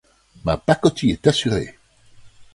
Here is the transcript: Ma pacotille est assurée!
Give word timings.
Ma 0.45 0.57
pacotille 0.57 1.11
est 1.11 1.27
assurée! 1.27 1.75